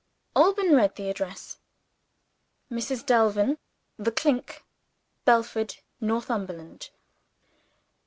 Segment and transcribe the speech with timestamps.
[0.35, 1.59] Alban read the address:
[2.71, 3.05] "Mrs.
[3.05, 3.59] Delvin,
[3.99, 4.65] The Clink,
[5.25, 6.89] Belford, Northumberland."